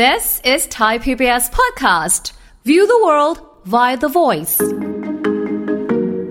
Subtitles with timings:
[0.00, 2.32] This is Thai PBS podcast.
[2.64, 3.36] View the world
[3.74, 4.56] via the voice.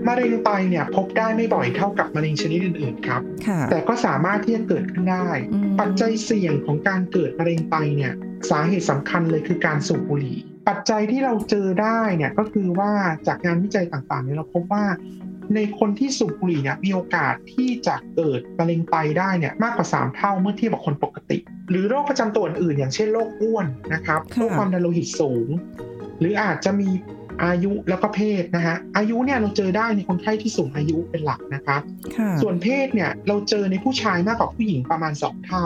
[0.08, 8.14] มะเร็งไตเนี่ยพบได้ไม่บ่อยเท่ากับมะเร็งชนิดอื่นๆครับค่ะแต่ก็สามารถที่จะเกิดขึ้นได้อืมปัจจัยเสี่ยงของการเกิดมะเร็งไตเนี่ย
[8.50, 10.38] สาเหตุสำคัญเลยคือการสูบบุหรี่
[10.70, 12.92] ปัจจัยที่เราเจอได้เนี่ยก็คือว่า
[13.28, 14.86] จากงานวิจัยต่างๆเนี่ยเราพบว่า
[15.56, 21.38] ในคนที่สูบบุหรี่เนี่ยมีโอกาสที่จะเกิดมะเร็งไตได้เนี่ยมากกว่า 3 เท่าเมื่อเทียบกับคนปกติ
[21.70, 25.48] หรือโรคประจำตัวอื่นๆอย่างเช่นโรคอ้วนนะครับค่ะโรคความดันโลหิตสูง
[26.20, 26.90] หรืออาจจะมี
[27.44, 31.82] อายุแล้วก็เพศนะฮะอายุเนี่ยเราเจอได้ในคนไข้ที่สูงอายุเป็นหลักนะครับ
[32.18, 35.66] ค่ะส่วนเพศเนี่ยเราเจอในผู้ชายมากกว่าผู้หญิงประมาณ 2 เท่า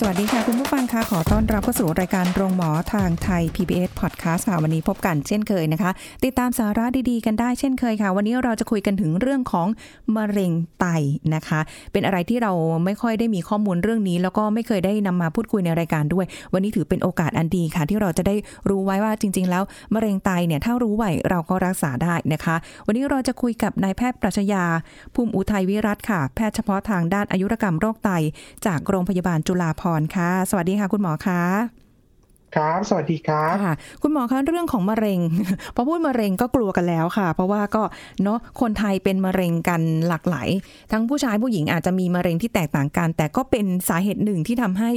[0.00, 5.90] สวัสดีค่ะ คุณผู้ฟังคะขอต้อนรับเข้าสู่รายการโรงหมอทางไทย PBS Podcast ค่ะวันนี้พบกันเช่นเคยนะคะ
[6.24, 9.68] ติดตามสาระดีๆ กันได้เช่นเคยค่ะ วันนี้เราจะคุยกันถึงเรื่องของ
[10.16, 10.86] มะเร็งไต
[11.34, 11.60] นะคะ
[11.92, 12.52] เป็นอะไรที่เรา
[12.84, 18.34] ไม่ค่อยได้มีข้อมูลเรื่องนี้ แล้วก็ไม่เคยได้นำมาพูดคุยในรายการด้วย วันนี้ถือเป็นโอกาสอันดีค่ะ ที่เราจะได้
[18.68, 19.62] รู้ไว้ว่าจริง ๆ แล้ว
[19.94, 24.64] มะเร็งไตเนี่ยถ้ารู้ไว้เราก็รักษาได้นะคะ วันนี้เราจะคุยกับนายแพทย์ปรัชญา
[25.14, 28.10] ภูมิอุทัยวิรัตค่ะ แพทย์เฉพาะทางด้านอายุรกรรมโรคไต
[28.66, 31.42] จากโรงพยาบาลจุฬาภรณ์ค่ะ สวัสดีค่ะ คุณหมอคะ
[32.56, 35.20] ครับ สวัสดีครับค่ะคุณหมอคะเรื่องของมะเร็ง
[35.74, 37.82] พอพูดมะเร็งก็กลัวกันแล้วค่ะ เพราะว่าก็
[38.22, 40.48] เนาะคนไทยเป็นมะเร็งกันหลากหลาย
[40.92, 44.90] ทั้งผู้ชายผู้หญิงอาจจะมีมะเร็งที่แตกต่างกัน แต่ก็เป็นสาเหตุหนึ่งที่ทำให้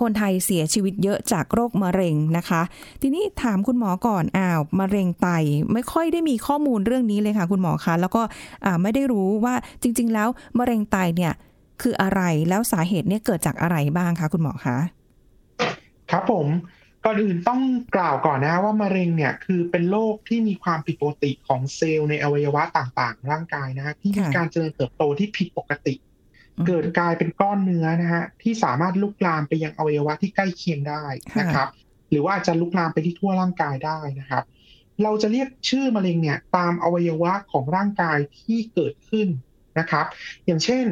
[0.00, 2.62] คนไทยเสียชีวิตเยอะจากโรคมะเร็งนะคะ
[3.02, 5.28] ทีนี้ถามคุณหมอก่อนอ้าวมะเร็งไต
[5.72, 8.22] ไม่ค่อยได้มีข้อมูลเรื่องนี้เลยค่ะ คุณหมอคะแล้วก็
[8.64, 11.32] อ่าไม่ได้รู้ว่าจริง ๆ แล้วมะเร็งไตเนี่ย
[11.82, 14.78] คืออะไรแล้วสาเหตุเนี่ยเกิดจากอะไรบ้างคะคุณหมอคะ
[16.10, 16.46] ครับผม
[17.04, 17.60] ก่อนอื่นต้อง
[17.94, 25.94] กล่าวก่อนนะว่ามะเร็งเนี่ยคือเป็นโรคที่มีความผิดปกติของเซลล์ในอวัยวะต่างๆ ร่างกายนะฮะที่มีค่ะการเจริญเติบโตที่ผิดปกติ
[26.58, 31.04] อืมเกิดกลายเป็นก้อนเนื้อนะฮะที่สามารถลุกลามไปยังอวัยวะที่ใกล้เคียงได้
[31.40, 31.68] นะครับ
[32.10, 34.44] หรือว่าอาจจะลุกลามไปที่ทั่วร่างกายได้นะครับ
[35.02, 39.28] เราจะเรียกชื่อมะเร็งเนี่ยตามอวัยวะของร่างกายที่เกิดขึ้น
[39.78, 40.06] นะครับ
[40.46, 40.84] อย่างเช่น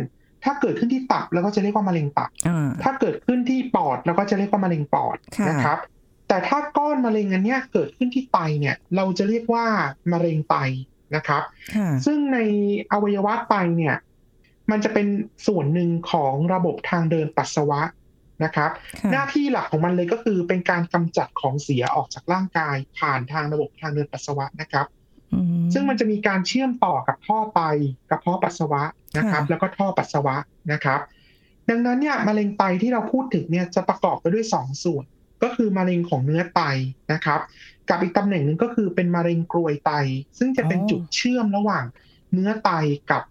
[0.45, 5.79] ถ้าเกิดขึ้นที่ตับเราก็จะเรียกว่ามะเร็งตับอ่าถ้าเกิดขึ้นที่ปอดเราก็จะเรียกว่ามะเร็งปอดค่ะนะครับ
[6.29, 9.67] แต่ถ้าก้อนมะเร็งอันเนี้ยเกิดขึ้นที่ไตเนี่ย เราจะเรียกว่า
[10.13, 10.57] มะเร็งไต
[11.17, 11.43] นะครับ
[11.75, 12.39] ค่ะซึ่งใน
[12.93, 13.97] อวัยวะไตเนี่ย
[14.71, 15.07] มันจะเป็น
[15.47, 17.81] ส่วนหนึ่งของระบบทางเดินปัสสาวะ
[18.45, 25.04] นะครับค่ะหน้าที่หลักของมันเลยก็คือเป็นการกำจัดของเสียออกจากร่างกายผ่านทางระบบทางเดินปัสสาวะนะครับอื
[25.73, 27.61] ซึ่งมันจะมีการเชื่อมต่อกับท่อไต
[28.11, 28.83] กระเพาะปัสสาวะ
[29.19, 30.37] นะครับค่ะแล้วก็ท่อปัสสาวะ
[30.73, 31.01] นะครับ
[31.71, 35.05] ดังนั้นเนี่ยมะเร็งไตที่เราพูดถึงเนี่ยจะประกอบไปด้วยสองส่วน
[35.43, 36.61] ก็คือมะเร็งของเนื้อไต
[37.13, 37.41] นะครับ
[37.89, 39.93] กับอีกตำแหน่งหนึ่งก็คือเป็นมะเร็งกรวยไต
[40.39, 41.85] ซึ่งจะเป็นจุดเชื่อมระหว่าง
[42.33, 42.71] เนื้อไต
[43.11, 43.23] กับ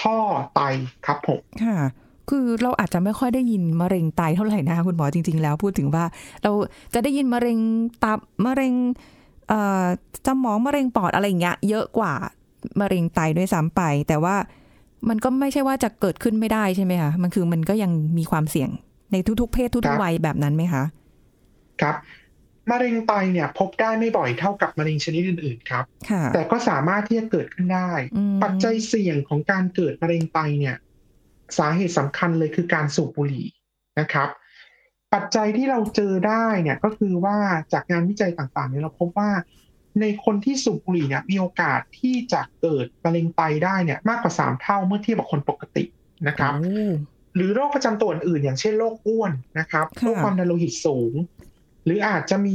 [0.00, 0.18] ท่อ
[0.54, 0.60] ไต
[1.06, 1.78] ครับผมค่ะ
[2.30, 6.04] คือเราอาจจะไม่ค่อยได้ยินมะเร็งไตเท่าไหร่นะคะคุณหมอจริง ๆ แล้วพูดถึงว่า
[6.42, 6.52] เรา
[6.94, 7.58] จะได้ยินมะเร็ง
[8.04, 9.13] ตับมะเร็งเอ่อ
[10.26, 12.12] สมองมะเร็งปอดอะไรอย่างเงี้ยเยอะกว่า
[12.80, 14.36] มะเร็งไตด้วยซ้ำไป แต่ว่า
[15.08, 18.70] มันก็ไม่ใช่ว่าจะเกิดขึ้นไม่ได้ใช่ไหมคะมันคือมันก็ยังมีความเสี่ยง
[19.12, 20.82] ในทุกๆ เพศคทุรักบๆวัยแบบนั้นไหมคะ
[21.80, 21.96] ครับ
[22.70, 30.76] มะเร็งไตเนี่ยพบได้ไม่บ่อยเท่ากับมะเร็งชนิดอื่นๆครับค่ะแต่ก็สามารถที่จะเกิดขึ้นได้อืมปัจจัยเสี่ยงของการเกิดมะเร็งไตเนี่ย
[31.58, 33.46] สาเหตุสำคัญเลยคือการสูบบุหรี่
[34.00, 34.28] นะครับ
[35.14, 37.36] ปัจจัยที่เราเจอได้เนี่ยก็คือว่า
[37.72, 39.30] จากงานวิจัยต่างๆเนี่ยเราพบว่า
[40.00, 45.84] ในคนที่สูบบุหรี่เนี่ยมีโอกาสที่จะเกิดมะเร็งไตได้เนี่ยมากกว่า 3 เท่าเมื่อเทียบกับคนปกติ
[46.26, 46.86] นะครับโอ้
[47.34, 51.12] หรือโรคประจำตัวอื่นๆอย่างเช่นโรคอ้วนนะครับค่ะโรคความดันโลหิตสูง
[51.84, 52.54] หรืออาจจะมี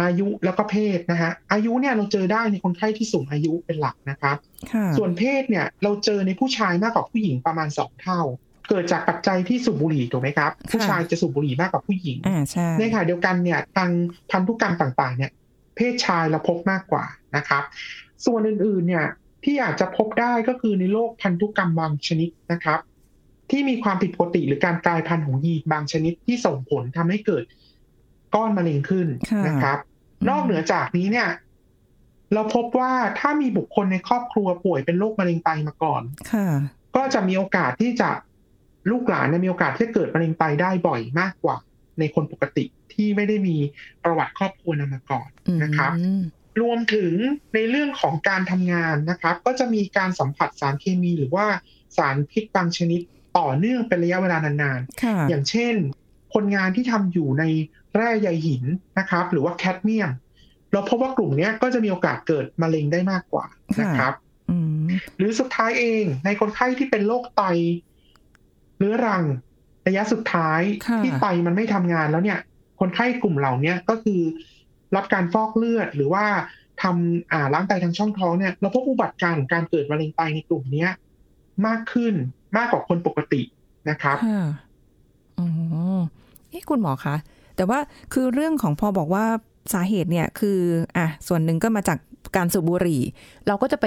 [0.00, 4.36] อายุแล้วก็เพศนะฮะอายุเนี่ยเราเจอได้ในคนไข้ที่สูงอายุเป็นหลักนะครับ
[4.72, 8.20] ค่ะส่วนเพศเนี่ยเราเจอในผู้ชายมากกว่าผู้หญิงประมาณสองเท่า
[8.68, 13.90] เกิดจากปัจจัยที่สูบบุหรี่ถูกไหมครับ ผู้ชายจะสูบบุหรี่มากกว่าผู้หญิงอ่าใช่ในขณะเดียวกันเนี่ยทาง
[14.30, 15.30] พันธุกรรมต่างๆ เนี่ย
[15.76, 17.04] เพศชายเราพบมากกว่า
[17.36, 17.62] นะครับ
[18.26, 19.06] ส่วนอื่นๆเนี่ย
[19.44, 22.80] ที่อาจจะพบได้ก็คือในโรคพันธุกรรมบางชนิดนะครับ
[23.50, 27.44] ที่มีความผิดปกติหรือการกลายพันธุ์ของยีนบางชนิดที่ส่งผลทำให้เกิด
[28.34, 29.78] ก้อนมะเร็งขึ้นค่ะนะครับ
[30.28, 31.28] นอกเหนือจากนี้เนี่ย
[32.34, 36.02] เราพบว่าถ้ามีบุคคลในครอบครัวป่วยเป็นโรคมะเร็งไตมาก่อน
[36.32, 36.46] ค่ะ
[36.96, 38.10] ก็จะมีโอกาสที่จะ
[38.90, 41.56] ลูกหลานเนี่ยมีโอกาสที่จะเกิดมะเร็งไตได้บ่อยมากกว่า
[41.98, 43.56] ในคนปกติที่ไม่ได้มี
[44.04, 45.28] ประวัติครอบครัวนำมาก่อน
[45.62, 46.22] นะครับอืม
[46.62, 47.12] รวมถึง
[47.54, 51.46] ในเรื่องของการทำงานนะครับ ก็จะมีการสัมผัสสารเคมีหรือว่า
[51.96, 53.00] สารพิษบางชนิด
[53.38, 55.74] ต่อเนื่องเป็นระยะเวลานานค่ะๆอย่างเช่น
[56.34, 57.44] คนงานที่ทำอยู่ใน
[57.94, 58.64] แร่ใยหิน
[58.98, 60.10] นะครับ หรือว่าแคดเมียม
[60.72, 63.44] เราพบว่ากลุ่มเนี้ยก็จะมีโอกาสเกิดมะเร็งได้มากกว่า
[63.76, 64.12] ค่ะนะครับ
[64.50, 64.86] อืม
[65.16, 67.42] หรือสุดท้ายเองในคนไข้ที่เป็นโรคไต
[68.78, 69.24] เรื้อรัง
[69.86, 72.38] ระยะสุดท้ายค่ะที่ไตมันไม่ทำงานแล้วเนี่ย
[72.80, 74.20] คนไข้กลุ่มเหล่าเนี้ยก็คือ
[74.96, 76.24] รับการฟอกเลือดหรือว่า
[76.82, 80.90] ทำอ่าล้างไตทางช่องท้องเนี่ยเราพบอุบัติการณ์ของการเกิดมะเร็งไตในกลุ่มเนี้ย
[81.66, 82.14] มากขึ้น
[82.56, 83.42] มากกว่าคนปกติ
[83.90, 84.44] นะครับค่ะ
[85.38, 85.46] อ๋อ
[86.50, 87.16] เอ๊ะคุณหมอคะ
[87.56, 87.78] แต่ว่า
[88.12, 89.24] คือเรื่องของพอบอกว่า
[89.72, 90.58] สาเหตุเนี่ยคือ
[90.96, 91.98] อะส่วนหนึ่งก็มาจาก
[92.36, 93.02] การสูบบุหรี่
[93.46, 93.86] เราก็จะไป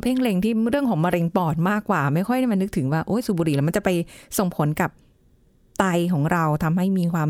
[0.00, 3.90] เพ่งเล็งที่เรื่องของมะเร็งปอดมากกว่า ไม่ค่อยได้มานึกถึงว่าโอ้ยสูบบุหรี่แล้วมันจะไป
[4.38, 4.90] ส่งผลกับ
[5.78, 7.28] ไตของเราทำให้มีความ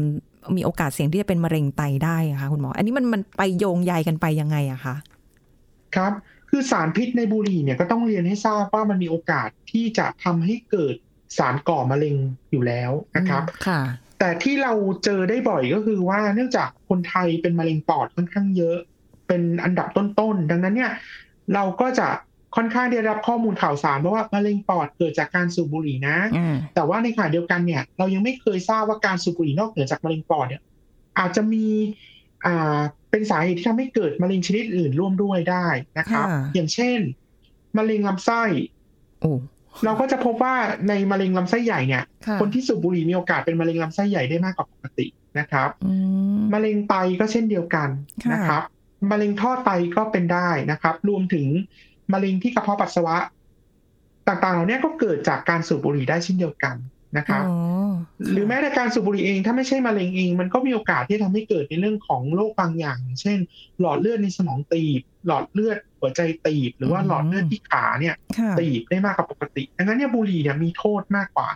[0.57, 4.95] มีโอกาสเสี่ยงที่จะเป็นมะเร็งไตได้อะคะคุณหมอ อันนี้มันมันไปโยงใยกันไปยังไงอะคะ
[5.97, 6.13] ครับ
[6.51, 10.95] คือสารพิษในบุหรี่เนี่ยก็ต้องเรียนให้ทราบว่ามันมีโอกาสที่จะทำให้เกิด
[11.39, 12.17] สารก่อมะเร็ง
[12.51, 13.81] อยู่แล้วนะครับค่ะ
[14.19, 14.73] แต่ที่เรา
[15.05, 18.77] เจอได้บ่อยก็คือว่าเนื่องจากคนไทยเป็นมะเร็งปอดค่อนข้างเยอะ
[19.27, 20.93] เป็นอันดับต้นๆดังนั้นเนี่ย
[21.55, 22.09] เราก็จะ
[22.57, 30.63] ค่อนข้างได้รับข้อมูลข่าวสารเพราะว่ามะเร็งปอดเกิดจากการสูบบุหรี่นะอืมแต่ว่าในขณะเดียวกันเนี่ย เรายังไม่เคยทราบว่าการสูบบุหรี่นอกเหนือจากมะเร็งปอดเนี่ย
[31.19, 31.67] อาจจะมี
[32.47, 32.79] อ่า
[33.11, 35.67] เป็นสาเหตุที่ทำให้เกิดมะเร็งชนิดอื่นร่วมด้วยได้
[35.99, 36.99] นะครับค่ะอย่างเช่น
[37.79, 38.43] มะเร็งลำไส้
[39.21, 39.31] โอ้
[39.85, 40.55] เราก็จะพบว่า
[40.89, 45.07] ในมะเร็งลำไส้ใหญ่เนี่ยค่ะคนที่สูบบุหรี่มีโอกาสเป็นมะเร็งลำไส้ใหญ่ได้มากกว่าปกติ
[45.39, 45.95] นะครับอื
[46.37, 47.89] มมะเร็งไตก็เช่นเดียวกัน
[48.25, 48.63] ค่ะนะครับ
[49.11, 51.47] มะเร็งท่อไตก็เป็นได้นะครับ รวมถึง
[52.13, 53.17] มะเร็งที่กระเพาะปัสสาวะ
[54.29, 56.77] ต่างๆ เหล่านี้ก็เกิดจากการสูบบุหรี่ได้เช่นเดียวกัน
[57.19, 57.57] นะครับอ๋อ
[58.33, 63.39] หรือแม้แต่การสูบบุหรี่เองถ้าไม่ใช่มะเร็งเอง มันก็มีโอกาสที่ทำให้เกิดในเรื่องของโรคบางอย่างอย่าง เช่น
[63.81, 71.49] หลอดเลือดในสมองตีบ หลอดเลือดหัวใจตีบ หรือว่าหลอดเลือดที่ขาเนี่ยค่ะตีบได้มากกว่าปกติดังนั้นเนี่ยบุหรี่เนี่ยมีโทษมากกว่า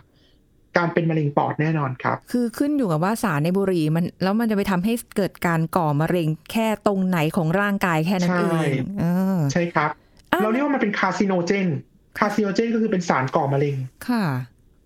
[0.77, 9.03] การเป็นมะเร็งปอดแน่นอนครับ คือขึ้นอยู่กับว่าสารในบุหรี่มันแล้วมันจะไปทำให้เกิดการก่อมะเร็งแค่ตรงไหนของร่างกายแค่นั้นใช่เองเอ
[9.35, 10.10] อใช่ครับอะ
[10.43, 11.67] เราเรียกว่ามันเป็นคาซิโนเจน
[12.19, 13.75] คาซิโนเจนก็คือเป็นสารก่อมะเร็ง
[14.09, 14.25] ค่ะ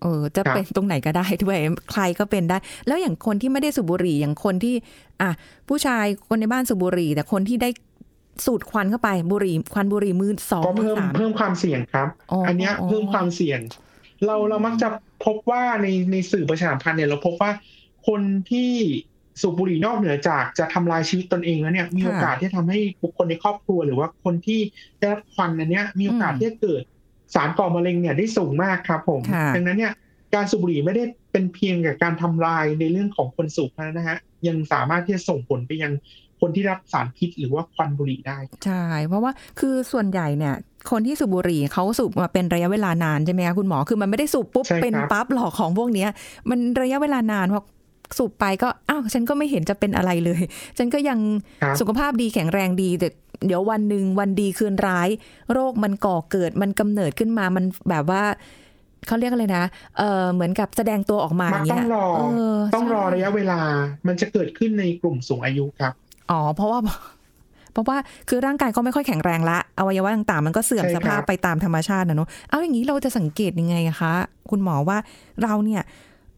[0.02, 1.58] เออ จะครับเป็นตรงไหนก็ได้ด้วย
[1.92, 4.74] ใครก็เป็นได้ แล้วอย่างคนที่ไม่ได้สูบบุหรี่ อย่างคนที่
[5.20, 5.30] อะ
[5.68, 7.70] ผู้ชายคนในบ้านสูบบุหรี่ แต่คนที่ได้
[8.46, 13.60] สูดควันเข้าไป บุหรี่ ควันบุหรี่มือสองก็มือเพิ่มสามเพิ่มความเสี่ยงครับอ๋ออัอันเนี้ยอ๋อเพิ่มความเสี่ยง
[14.26, 14.88] เราเรามักจะ
[15.24, 17.50] พบว่าในในสื่อประชาสัมพันธ์เนี่ยเราพบว่า
[18.08, 18.20] คน
[18.50, 18.72] ที่
[19.40, 24.60] สูบบุหรี่นอกเหนือจากจะทำลายชีวิตตนเองแล้วเนี่ยมีโอกาสที่ทำให้บุคคลในครอบครัวหรือว่าคนที่
[24.98, 26.82] ได้รับควันอันเนี้ยมีโอกาสที่จะเกิด
[27.34, 29.92] สารก่อมะเร็งเนี่ยได้สูงมากครับผมค่ะดังนั้นเนี่ย
[30.34, 35.92] การสูบบุหรี่ไม่ได้เป็นเพียงกับการทำลายในเรื่องของคนสูบเท่านั้นนะฮะยังสามารถที่จะส่งผลไปยัง
[36.40, 40.54] คนที่รับสารพิษหรือว่าควันบุหรี่ได้ ใช่ เพราะว่าคือส่วนใหญ่เนี่ย
[40.90, 46.08] คนที่สูบบุหรี่เขาสูบมาเป็นระยะเวลานานใช่ไหมคะคุณหมอ คือมันไม่ได้สูบปุ๊บใช่ครับเป็นปั๊บหรอกของพวกเนี้ย
[46.50, 47.60] มันระยะเวลานานพอ
[48.18, 50.42] สูบไปก็อ้าวฉันก็ไม่เห็นจะเป็นอะไรเลย
[50.78, 51.18] ฉันก็ยัง
[51.62, 53.08] ครับสุขภาพดีแข็งแรงดีแต่
[53.46, 55.08] เดี๋ยววันหนึ่งวันดีคืนร้าย
[55.52, 58.22] โรคมันก่อเกิดมันกำเนิดขึ้นมามันแบบว่า
[59.06, 59.64] เขาเรียกอะไรนะ
[59.98, 62.22] เออเหมือนกับแสดงตัวออกมาอมักย่างต้เงี้อยงรอเอ
[62.52, 63.60] อต้องรอใช่ระยะเวลา
[64.06, 65.92] มันจะเกิดขึ้นในกลุ่มสูงอายุครับ
[66.30, 66.80] อ๋อ เพราะว่า
[67.72, 67.98] เพราะว่า
[68.28, 74.12] คือร่างกายก็ไม่ค่อยแข็งแรงละ อวัยวะต่างๆ มันก็เสื่อมใช่สครับภาพไปตามธรรมชาตินะเนอะเอาอย่างนี้เราจะสังเกตยังไงอะคะ
[74.50, 74.98] คุณหมอว่า
[75.42, 75.82] เราเนี่ย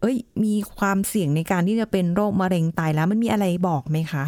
[0.01, 4.25] เอ้ย มีความเสี่ยงในการที่จะเป็นโรคมะเร็งไตแล้วมันมีอะไรบอกไหมคะ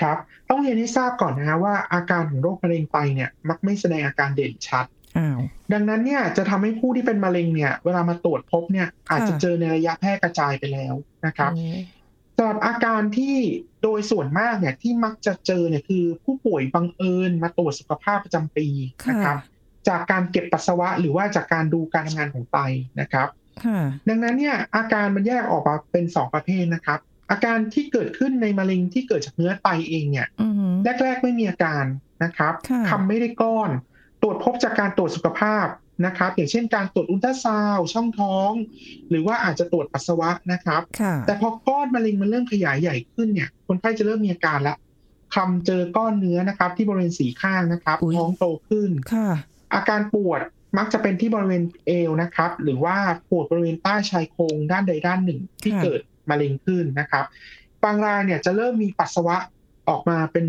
[0.00, 0.16] ครับ
[0.48, 4.86] ต้องเรียนให้ทราบก่อนนะฮะว่าอาการของโรคมะเร็งไตเนี่ยมักไม่แสดงอาการเด่นชัด
[5.18, 5.38] อ้าว
[5.72, 10.94] ดังนั้นเนี่ยจะทำให้ผู้ที่เป็นมะเร็งเนี่ย เวลามาตรวจพบเนี่ย อาจจะเจอในระยะแพร่กระจายไปแล้ว
[11.26, 11.66] นะครับโอ้
[12.36, 13.36] สำหรับอาการที่
[13.82, 18.66] โดยส่วนมากเนี่ยที่มักจะเจอเนี่ยคือ ผู้ป่วยบังเอิญมาตรวจสุขภาพประจำปี
[19.10, 19.38] นะครับ
[19.88, 22.58] จากการเก็บปัสสาวะหรือว่าจากการดูการทำงานของไต
[23.00, 23.39] นะครับค่ะ
[24.08, 26.98] ดังนั้นเนี่ยอาการมันแยกออกมาเป็นสองประเภทนะครับ
[27.30, 31.84] อาการที่เกิดขึ้นในมะเร็งที่เกิดจากเนื้อไตเองเนี่ยอือหือแรก ๆ ไม่มีอาการ
[32.24, 33.70] นะครับค่ะทำไม่ได้ก้อน
[34.22, 35.66] ตรวจพบจากการตรวจสุขภาพ
[36.06, 38.50] นะครับ อย่างเช่นการตรวจอุลตราซาวด์ช่องท้อง
[39.10, 44.76] หรือว่าอาจจะตรวจปัสสาวะนะครับค่ะแต่พอก้อนมะเร็งมันเริ่มขยายใหญ่ขึ้นเนี่ย คนไข้จะเริ่มมีอาการละ
[45.34, 49.28] คำเจอก้อนเนื้อนะครับ ที่บริเวณสีข้างนะครับอุ๊ยท้องโตขึ้นค่ะ
[49.74, 50.40] อาการปวด
[50.78, 52.96] มักจะเป็นที่บริเวณเอวนะครับ หรือว่า
[53.30, 56.00] ปวดบริเวณใต้ชายโครงด้านใดด้านหนึ่งที่ค่ะเกิด
[56.30, 57.24] มะเร็งขึ้นนะครับ
[57.84, 59.36] บางรายเนี่ยจะเริ่มมีปัสสาวะ
[59.88, 60.46] ออกมาเป็น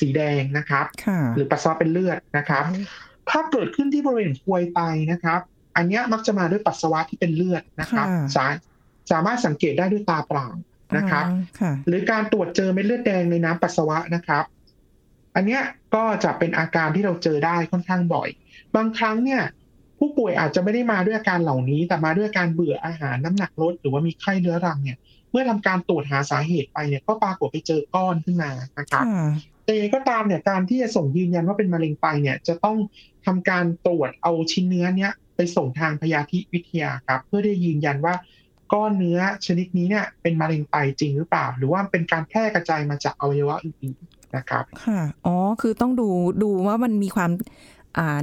[0.00, 2.64] สีแดงนะครับค่ะหรือปัสสาวะเป็นเลือดนะครับ
[3.30, 4.80] ถ้าเกิดขึ้นที่บริเวณกลวยไต
[5.12, 5.40] นะครับ
[5.76, 8.46] อันเนี้ยมักจะมาด้วยปัสสาวะที่เป็นเลือดนะครับค่ะสา
[9.10, 10.46] สามารถสังเกตได้ด้วยตาเปล่า
[10.96, 14.44] นะครับอ๋อค่ะหรือการตรวจเจอเม็ดเลือดแดงในน้ำปัสสาวะนะครับ
[15.34, 15.62] อันเนี้ย
[15.94, 18.28] ก็จะเป็นอาการที่เราเจอได้ค่อนข้างบ่อย
[18.76, 19.42] บางครั้งเนี่ย
[19.98, 24.98] ผู้ป่วยอาจจะไม่ได้มาด้วยอาการเหล่านี้ แต่มาด้วยการเบื่ออาหารน้ำหนักลด หรือว่ามีไข้เรื้อรังเนี่ย
[25.30, 29.28] เมื่อทำการตรวจหาสาเหตุไปเนี่ยก็ปรากฏไปเจอก้อนขึ้นมานะครับค่ะ
[29.64, 32.76] แต่ยังไงก็ตามเนี่ยการที่จะส่งยืนยันว่าเป็นมะเร็งไตเนี่ยจะต้อง
[33.26, 38.14] ทำการตรวจเอาชิ้นเนื้อเนี้ยไปส่งทางพยาธิวิทยาครับ เพื่อได้ยืนยันว่า
[38.72, 46.08] ก้อนเนื้อชนิดนี้เนี่ยเป็นมะเร็งไตจริงหรือเปล่า หรือว่าเป็นการแพร่กระจายมาจากอวัยวะอื่นๆนะครับ ค่ะ อ๋อ คือต้องดู
[46.42, 47.30] ดูว่ามันมีความ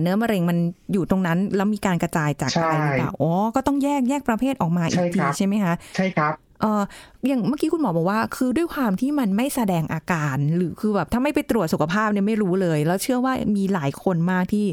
[0.02, 0.58] เนื้อมะเร็งมัน
[0.94, 6.82] อยู่ตรงนั้น แล้วมีการกระจายจากใช่อะไรหรือเปล่าอ๋อก็ต้องแยกแยกประเภทออกมาอีใช่กทีครับใช่ไหมคะใช่ครับเออ
[7.28, 14.66] อย่างเมื่อกี้คุณหมอบอกว่า คือด้วยความที่มันไม่แสดงอาการ หรือคือแบบถ้าไม่ไปตรวจสุขภาพเนี่ยไม่รู้เลย แล้วเชื่อว่ามีหลายคนมากที่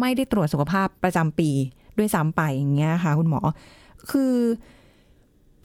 [0.00, 1.50] ไม่ได้ตรวจสุขภาพประจำปี
[1.98, 3.40] ด้วยซ้ำไปอย่างเงี้ยค่ะ คุณหมอ
[4.10, 4.34] คือ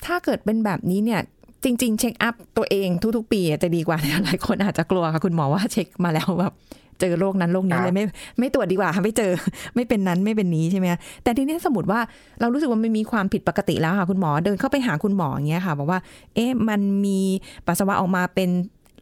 [0.05, 1.21] ถ้าเกิดเป็นแบบนี้เนี่ย
[1.63, 6.53] จริง ๆ เช็คอัพตัวเองทุก ๆ ปีจะดีกว่าหลายคนอาจจะกลัวค่ะ คุณหมอว่าเช็คมาแล้วแบบ
[6.99, 8.05] เจอโรคนั้นโรคนี้ครับเลยไม่
[8.39, 9.31] ไม่ตรวจดีกว่าไม่เจอ
[9.75, 11.99] ไม่เป็นนั้นไม่เป็นนี้ใช่ไหมคะแต่ทีนี้สมมติว่า
[12.41, 15.99] เรารู้สึกว่ามันมีความผิดปกติแล้วค่ะคุณหมอเดินเข้าไปหาคุณหมออย่างเงี้ยค่ะ บอกว่า
[16.35, 17.19] เอ๊ะมันมี
[17.67, 18.49] ปัสสาวะออกมาเป็น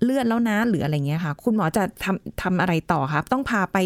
[0.03, 3.77] เลือดแล้วนะหรืออะไรเงี้ยค่ะ คุณหมอจะทำทำอะไรต่อครับ ต้องพาไป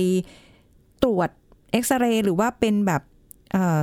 [1.04, 1.30] ตรวจ
[1.72, 3.02] เอ็กซเรย์หรือว่าเป็นแบบ
[3.52, 3.80] เอ่อ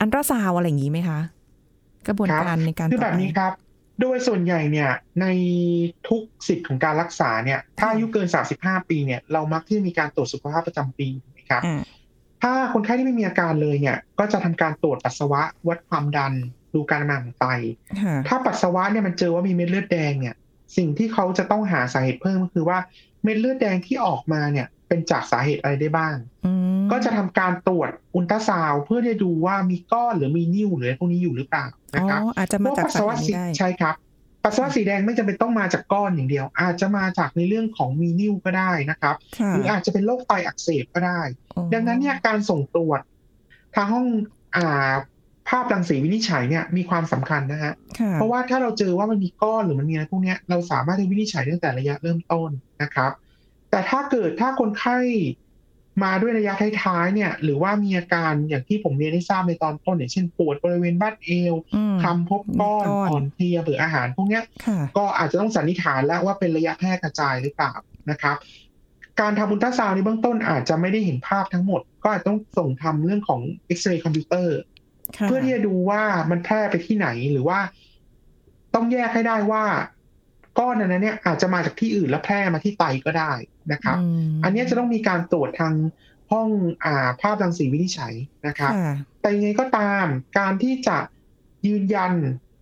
[0.00, 1.18] อันตราซาวอะไรอย่างงี้ไหมคะ
[2.06, 3.52] กระบวนครับการในการคือแบบนี้ต่ไปครับ
[4.00, 4.90] โดยส่วนใหญ่เนี่ย
[5.20, 5.26] ใน
[6.08, 8.28] ทุกสิทธิ์ของการรักษาเนี่ยถ้าอายุเกิน
[8.58, 11.82] 35 ปีเนี่ยเรามักที่จะมีการตรวจสุขภาพประจำปีถูกไหมครับอ่า
[12.42, 16.32] ถ้าคนไข้ที่ไม่มีอาการเลยเนี่ย ก็จะทำการตรวจปัสสาวะวัดความดัน
[16.74, 17.46] ดูการทำงานของไต
[18.02, 20.34] ค่ะถ้าปัสสาวะเนี่ยมันเจอว่ามีเม็ดเลือดแดงเนี่ย
[20.76, 22.78] สิ่งที่เขาจะต้องหาสาเหตุเพิ่มก็คือว่า
[23.22, 26.14] เม็ดเลือดแดงที่ออกมาเนี่ย เป็นจากสาเหตุอะไรได้บ้าง
[26.46, 33.94] อืมก็จะทำการตรวจอุลตราซาวด์เพื่อที่จะดูว่ามีก้อนหรือมีนิ่วหรืออะไรพวกนี้อยู่หรือเปล่าอ๋นะครับออาจจะมาจากปัสสาสาวะเหตุสีนี้ได้ใช่ครับ
[34.44, 41.20] ปัสสาวะสีแดงไม่จำเป็นต้องมาจากก้อนอย่างเดียว อาจจะมาจากในเรื่องของมีนิ่วก็ได้นะครับค่ะหรืออาจจะเป็นโรคไตอักเสบก็ได้
[41.56, 43.00] อ๋อดังนั้นเนี่ยการส่งตรวจ
[43.74, 44.06] ทางห้อง
[44.56, 44.92] อ่า
[45.50, 52.50] ภาพรังสีวินิจฉัยเนี่ยมีความสำคัญนะฮะค่ะเพราะว่าถ้าเราเจอว่ามันมีก้อนหรือมันมีอะไรพวกเนี้ยเราสามารถที่วินิจฉัยตั้งแต่ระยะเริ่มต้น
[52.82, 53.10] นะครับ
[53.70, 54.98] แต่ถ้าเกิดถ้าคนไข้
[56.04, 56.52] มาด้วยระยะ
[56.82, 67.72] ท้ายๆเนี่ย หรือว่ามีอาการอย่างที่ผมเรียนให้ทราบในตอนต้นอย่างเช่นปวดบริเวณบั้นเอวอืมคลำพบก้อนมีก้อนอ่อนเพลียเบื่ออาหารพวกเนี้ยค่ะก็อาจจะต้องสันนิษฐานแล้วว่าเป็นระยะแพร่กระจายหรือเปล่า
[68.10, 68.36] นะครับ
[69.20, 74.79] การทำอุลตราซาวน์ในเบื้องต้นอาจจะไม่ได้เห็นภาพทั้งหมด ก็อาจต้องส่งทำเรื่องของเอ็กซเรย์คอมพิวเตอร์ค่ะ
[75.26, 77.58] เพื่อที่จะดูว่ามันแพร่ไปที่ไหนหรือว่า
[78.74, 79.64] ต้องแยกให้ได้ว่า
[80.58, 83.32] ก้อนอันนั้นเนี่ย อาจจะมาจากที่อื่นแล้วแพร่มาที่ไตก็ได้
[83.72, 83.96] นะครับ
[84.28, 85.74] มอันเนี้ยจะต้องมีการตรวจทาง
[86.32, 86.48] ห้อง
[86.84, 88.14] อ่าภาพรังสีวินิจฉัย
[88.46, 90.04] นะครับค่ะแต่ยังไงก็ตาม
[90.38, 90.96] การที่จะ
[91.66, 92.12] ยืนยัน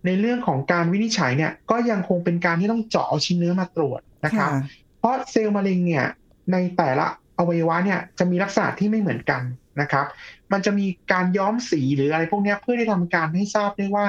[0.05, 4.61] ในเรื่องของการวินิจฉัยเนี่ย ก็ยังคงเป็นการที่ต้องเจาะเอาชิ้นเนื้อมาตรวจนะครับค่ะ
[4.99, 6.05] เพราะเซลล์มะเร็งเนี่ย
[6.51, 7.05] ในแต่ละ
[7.39, 9.41] อวัยวะเนี่ยจะมีลักษณะที่ไม่เหมือนกัน
[9.81, 10.05] นะครับ
[10.51, 14.07] มันจะมีการย้อมสีหรืออะไรพวกเนี้ยเพื่อที่ทำการให้ทราบได้ว่า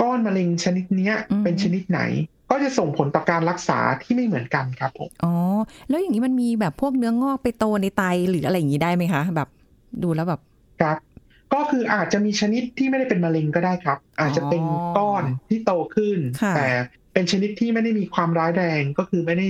[0.00, 2.00] ก้อนมะเร็งชนิดเนี้ยอืมเป็นชนิดไหน
[2.50, 5.34] ก็จะส่งผลต่อการรักษาที่ไม่เหมือนกันครับผมอ๋อ
[5.88, 9.48] แล้วอย่างนี้มันมีแบบพวกเนื้องอกไปโตในไตหรืออะไรอย่างนี้ได้ไหมคะ แบบ
[10.02, 10.40] ดูแล้วแบบ
[10.80, 10.98] ครับ
[11.54, 14.62] ก็คืออาจจะมีชนิดที่ไม่ได้เป็นมะเร็งก็ได้ครับ อาจจะเป็น
[14.96, 16.66] ก้อนที่โตขึ้นค่ะแต่
[17.12, 19.48] เป็นชนิดที่ไม่ได้มีความร้ายแรงก็คือไม่ได้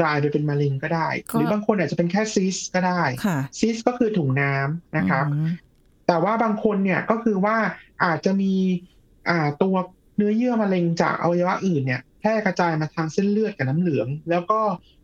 [0.00, 5.48] กลายไปเป็นมะเร็งก็ได้ก็หรือบางคนอาจจะเป็นแค่ซิสก็ได้ค่ะซิสก็คือถุงน้ำนะครับอืม
[6.06, 7.56] แต่ว่าบางคนเนี่ยก็คือว่า
[8.04, 8.54] อาจจะมี
[9.28, 9.76] อ่าตัว
[10.16, 14.60] เนื้อเยื่อมะเร็งจากอวัยวะอื่นเนี่ยแพร่กระจายมาทางเส้นเลือดกับน้ำเหลือง แล้วก็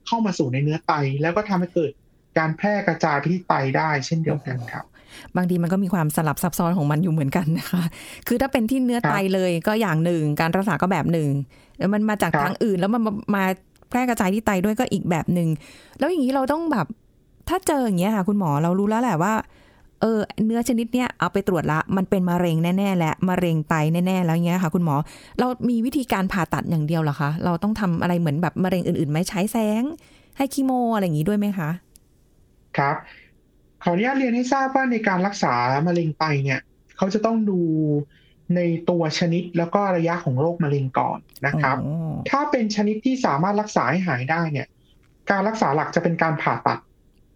[0.07, 1.91] เข้ามาสู่ในเนื้อไต แล้วก็ทำให้เกิด
[2.39, 4.85] การแพร่กระจายไปที่ไตได้เช่นเดียวกันครับ
[5.37, 7.85] บางทีมันก็มีความสลับซับซ้อนของมันอยู่เหมือนกันนะคะ
[8.29, 11.29] คือถ้าเป็นที่เนื้อไตเลยก็อย่างหนึ่ง การรักษาก็แบบหนึ่ง
[11.79, 15.49] แล้วมันมาจากครับทางอื่นแล้วมันมามาแพร่กระจายที่ไตด้วยก็อีกแบบหนึ่ง
[15.99, 16.87] แล้วอย่างนี้เราต้องแบบ
[17.49, 19.35] ถ้าเจออย่างเงี้ยค่ะ คุณหมอเรารู้แล้วแหละว่า
[20.01, 23.75] เออเนื้อชนิดเนี้ยเอาไปตรวจละ มันเป็นมะเร็งแน่ๆแหละมะเร็งไต
[24.07, 24.95] แน่ๆแล้วเงี้ยค่ะ คุณหมอ
[25.39, 29.83] เรามีวิธีการผ่าตัดอย่างเดียวเหรอคะ เราต้องทำอะไรเหมือนแบบมะเร็งอื่นๆไหมใช้แสง
[30.37, 31.71] ให้คีโมอะไรอย่างงี้ด้วยไหมคะ
[32.79, 32.97] ครับ
[33.83, 35.55] ขออนุญาตเรียนให้ทราบว่าในการรักษา
[35.87, 36.61] มะเร็งไตเนี่ย
[36.97, 37.61] เขาจะต้องดู
[38.57, 38.61] ใน
[38.91, 44.67] ตัวชนิดแล้วก็ระยะของโรคมะเร็งก่อนนะครับอ๋อถ้าเป็นชนิดที่สามารถรักษาให้หายได้เนี่ย
[45.31, 46.79] การรักษาหลักจะเป็นการผ่าตัด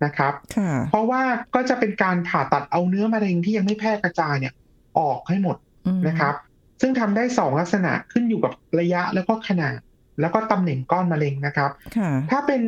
[0.05, 1.23] นะครับค่ะเพราะว่า
[1.55, 4.55] ก็จะเป็นการผ่าตัดเอาเนื้อมะเร็งที่ยังไม่แพร่กระจายเนี่ย
[4.99, 6.35] ออกให้หมดอืมนะครับ
[6.81, 9.79] ซึ่งทำได้สองลักษณะขึ้นอยู่กับระยะแล้วก็ขนาด
[10.21, 12.63] แล้วก็ตำแหน่งก้อนมะเร็งนะครับค่ะถ้าเป็น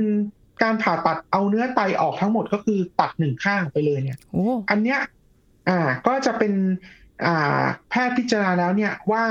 [0.63, 4.99] การผ่าตัดเอาเนื้อไตออกทั้งหมดก็คือตัดหนึ่งข้างไปเลยเนี่ยโอ้อันเนี้ย
[5.69, 7.00] อ่า ก็จะเป็นอ่า
[7.91, 9.25] แพทย์พิจารณาแล้วเนี่ยว่า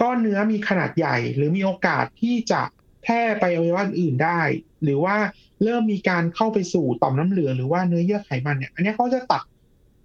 [0.00, 2.62] ก้อนเนื้อมีขนาดใหญ่ หรือมีโอกาสที่จะ
[3.02, 4.40] แพร่ไปอวัยวะอื่นได้
[4.82, 5.16] หรือว่า
[5.62, 9.42] เริ่มมีการเข้าไปสู่ต่อมน้ำเหลืองหรือว่าเนื้อเยื่อไขมันเนี่ยอันเนี้ยเขาจะตัด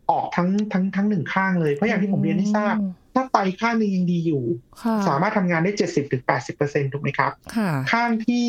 [0.09, 2.75] ออกทั้งทั้งทั้งหนึ่งข้างเลยเพราะอย่างที่ผมเรียนให้ทราบ
[3.13, 4.43] ถ้าไตข้างหนึงยังดีอยู่
[4.81, 8.47] ค่ะสามารถทำงานได้เจ็ดสิบถึงแปดสิบเปอร์เซ็นถูกไหมครับค่ะข้างที่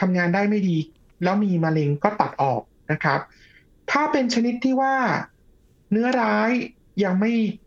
[0.00, 0.76] ทำงานได้ไม่ดี
[1.22, 3.20] แล้วมีมะเร็งก็ตัดออกนะครับ
[3.90, 4.94] ถ้าเป็นชนิดที่ว่า
[5.90, 6.50] เนื้อร้าย
[7.04, 7.61] ยังไม่อ่า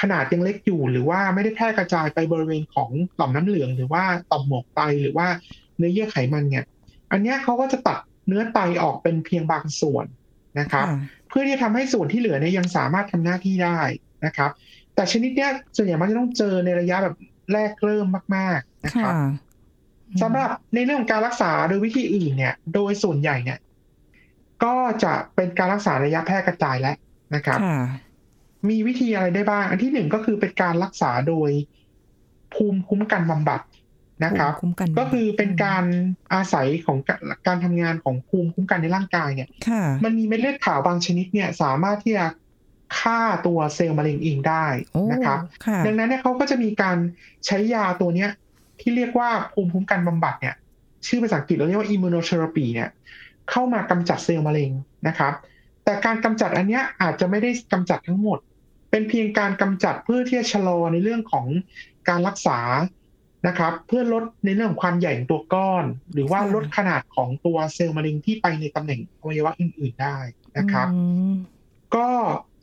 [0.00, 5.26] ขนาดยังเล็กอยู่ หรือว่าไม่ได้แพร่กระจายไปบริเวณของต่อมน้ำเหลือง หรือว่าต่อมหมวกไตหรือว่า
[5.76, 6.64] เนื้อเยื่อไขมันเนี่ย
[7.12, 10.06] อันเนี้ยเขาก็จะตัดเนื้อไตออกเป็นเพียงบางส่วน
[10.60, 10.96] นะครับค่ะ
[11.28, 13.80] เพื่อที่จะทำให้ส่วนที่เหลือเนี่ยยังสามารถทำหน้าที่ได้
[14.26, 14.50] นะครับ
[14.94, 17.16] แต่ชนิดเนี้ยส่วนใหญ่มันจะต้องเจอในระยะแบบ
[17.52, 19.14] แรกเริ่มมาก ๆนะคค่ะรับ
[20.22, 23.58] สำหรับในเรื่องของการรักษาโดยวิธีอื่นเนี่ย โดยส่วนใหญ่เนี่ย
[24.64, 24.74] ก็
[25.04, 26.96] จะเป็นการรักษาระยะแพร่กระจายแล้ว
[27.34, 28.07] นะครับค่ะ
[28.68, 31.50] มีวิธีอะไรได้บ้าง อันที่หนึ่งก็คือเป็นการรักษาโดย
[32.54, 33.60] ภูมิคุ้มกันบำบัด
[34.24, 35.84] นะครับภูมิคุ้มกันก็คือเป็นการ
[36.34, 42.26] อาศัยของการการทำงานของภูมิคุ้มกันในร่างกายเนี่ยค่ะมันมีเม็ดเลือดขาวบางชนิดเนี่ยสามารถที่จะ
[42.98, 46.98] ฆ่าตัวเซลล์มะเร็งเองได้โอ้นะครับค่ะดังนั้นเนี่ยเขาก็จะมีการ
[47.46, 48.30] ใช้ยาตัวเนี้ย
[48.80, 50.54] ที่เรียกว่าภูมิคุ้มกันบำบัดเนี่ย
[51.06, 52.88] ชื่อภาษาอังกฤษเราเรียกว่า immunotherapy เนี่ย
[53.50, 54.70] เข้ามากำจัดเซลล์มะเร็ง
[55.08, 55.32] นะครับ
[55.84, 58.38] แต่การกำจัดอันเนี้ยอาจจะไม่ได้กำจัดทั้งหมด
[58.90, 61.46] เป็นเพียงการกำจัดเพื่อที่จะชะลอในเรื่องของ
[62.08, 62.60] การรักษา
[63.46, 70.16] นะครับ เพื่อลดในเรื่องของความใหญ่ของตัวก้อน หรือว่าค่ะลดขนาดของตัวเซลล์มะเร็งที่ไปในตำแหน่งอวัยวะอื่น ๆได้
[70.58, 71.34] นะครับอืม
[71.96, 72.08] ก็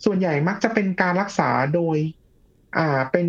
[0.06, 1.98] ส่วนใหญ่มักจะเป็นการรักษาโดย
[2.78, 3.28] อ่าเป็น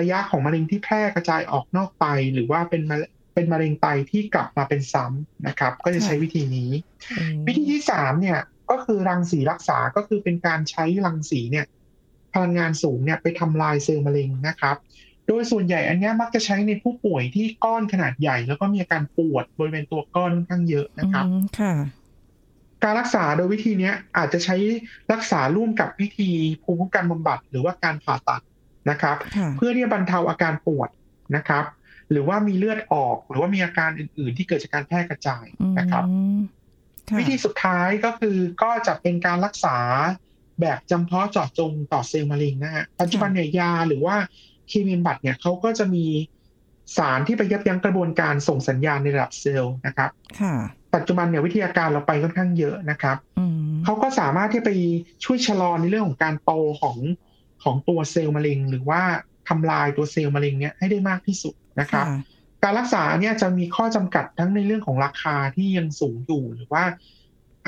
[0.00, 2.96] ระยะของมะเร็งที่แพร่กระจายออกนอกไตหรือว่าเป็นมะ
[3.34, 6.70] เป็นมะเร็งไตที่กลับมาเป็นซ้ำนะครับ ก็จะใช้วิธีนี้
[7.18, 8.38] อืมวิธีที่สามเนี่ย
[8.70, 11.66] ก็คือรังสีรักษาก็คือเป็นการใช้รังสีเนี่ย
[12.34, 14.76] พลังงานสูงเนี่ยไปทำลายเซลล์มะเร็งนะครับ
[15.26, 21.72] โดยส่วนใหญ่อันเนี้ยมักจะใช้ในผู้ป่วยที่ก้อนขนาดใหญ่ แล้วก็มีอาการปวดบริเวณตัวก้อนค่อนข้างเยอะนะครับอืมค่ะ
[22.84, 24.56] การรักษาโดยวิธีเนี้ยอาจจะใช้
[25.12, 26.30] รักษาร่วมกับวิธี
[26.62, 28.42] ภูมิคุ้มกันบำบัดหรือว่าการผ่าตัด
[28.90, 30.88] นะครับค่ะเพื่อที่จะบรรเทาอาการปวด
[31.36, 31.64] นะครับ
[32.10, 35.44] หรือว่ามีเลือดออกหรือว่ามีอาการอื่น ๆ ที่เกิดจากการแพร่กระจาย
[35.78, 36.38] นะครับอืม
[37.08, 39.78] ค่ะวิธีสุดท้ายก็คือก็จะเป็นการรักษา
[40.60, 44.16] แบบจำเพาะเจาะจงต่อเซลล์มะเร็งนะฮะปัจจุบันเนี่ยยาหรือว่า
[44.68, 46.04] เคมีบำบัดเนี่ยเขาก็จะมี
[46.96, 50.54] สารที่ไปยับยั้งกระบวนการส่งสัญญาณในระดับเซลล์นะครับค่ะ
[50.94, 54.70] ปัจจุบันเนี่ยวิทยาการเราไปค่อนข้างเยอะนะครับอืมเขาก็สามารถที่ไป
[55.24, 56.52] ช่วยชะลอในเรื่องของการโต
[56.82, 56.96] ของ
[57.62, 59.02] ของตัวเซลล์มะเร็ง หรือว่า
[59.48, 62.18] ทำลายตัวเซลล์มะเร็งเนี่ยให้ได้มากที่สุดนะครับค่ะ
[62.62, 66.84] การรักษาเนี่ยจะมีข้อจำกัดทั้งในเรื่องของราคาที่ยังสูงอยู่หรือว่า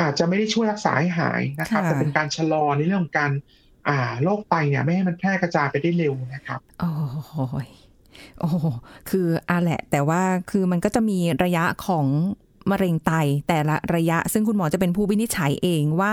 [0.00, 3.32] อาจจะไม่ได้ช่วยรักษาให้หายนะครับค่ะแต่เป็นการชะลอในเรื่องของการ
[3.88, 6.90] อ่าโรคไตเนี่ยไม่ให้มันแพร่กระจายไปได้เร็วนะครับโอ้
[7.26, 7.34] โห
[7.66, 7.68] ย
[8.38, 8.66] โอ้โห
[9.10, 12.06] คืออะแหละ แต่ว่าคือมันก็จะมีระยะของ
[12.72, 13.12] มะเร็งไต
[13.48, 16.12] แต่ละระยะ ซึ่งคุณหมอจะเป็นผู้วินิจฉัยเองว่า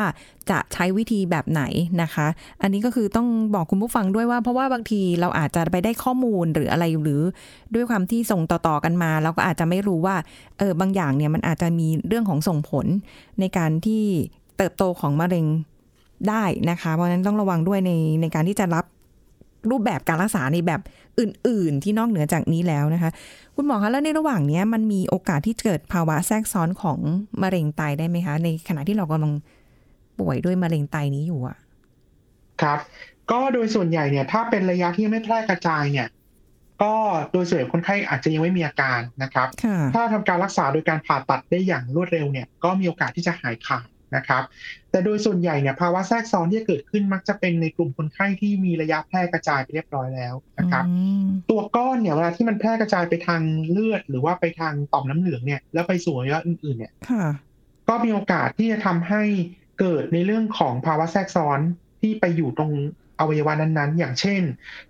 [0.49, 1.63] จะใช้วิธีแบบไหน
[2.01, 2.27] นะคะ
[2.61, 7.21] อันนี้ก็คือต้องบอกคุณผู้ฟังด้วยว่า เพราะว่าบางทีเราอาจจะไปได้ข้อมูลหรืออะไรหรือ
[7.75, 10.15] ด้วยความที่ส่งต่อๆกันมาเราก็อาจจะไม่รู้ว่า
[10.57, 12.85] เออบางอย่างเนี่ยมันอาจจะมีเรื่องของส่งผล
[13.39, 14.03] ในการที่
[14.57, 15.45] เติบโตของมะเร็ง
[16.29, 17.91] ได้นะคะ เพราะฉะนั้นต้องระวังด้วยใน
[18.21, 18.85] ในการที่จะรับ
[19.71, 20.81] รูปแบบการรักษาในแบบ
[21.19, 23.11] อื่น ๆ ที่นอกเหนือจากนี้แล้วนะคะ
[23.55, 26.99] คุณหมอคะแล้วในระหว่างเนี้ยมันมีโอกาสที่เกิดภาวะแทรกซ้อนของ
[27.41, 29.33] มะเร็งไตได้ไหมคะ ในขณะที่เรากำลัง
[30.19, 31.57] ป่วยด้วยมะเร็งไตนี้อยู่อะ
[32.61, 32.79] ครับ
[33.31, 36.07] ก็โดยส่วนใหญ่เนี่ยถ้าเป็นระยะที่ยังไม่แพร่กระจายเนี่ย
[36.83, 36.93] ก็
[37.31, 44.43] โดยส่วนใหญ่คนไข้อาจจะยังไม่มีอาการนะครับค่ะถ้าทำการรักษาโดยการผ่าตัดได้อย่างรวดเร็วเนี่ยก็มีโอกาสที่จะหายขาด นะครับ
[44.91, 57.25] แต่โดยส่วนใหญ่เนี่ยภาวะแทรกซ้อนที่จะเกิดขึ้นมักจะเป็นในกลุ่มคนไข้ที่มีระยะแพร่กระจายไปเรียบร้อยแล้วนะครับอืมตัวก้อนเนี่ยเวลาที่มันแพร่กระจายไปทางเลือด หรือว่าไปทางต่อมน้ำเหลืองเนี่ยแล้วไปสู่อวัยวะอื่นๆเนี่ยค่ะ
[57.89, 59.23] ก็มีโอกาสที่จะทำให้
[59.79, 61.59] เกิดในเรื่องของภาวะแทรกซ้อน
[62.01, 62.71] ที่ไปอยู่ตรง
[63.19, 64.41] อวัยวะนั้นๆ อย่างเช่น